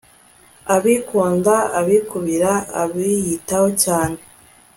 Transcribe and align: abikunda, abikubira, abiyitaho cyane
abikunda, 0.75 1.55
abikubira, 1.79 2.51
abiyitaho 2.81 3.67
cyane 3.83 4.17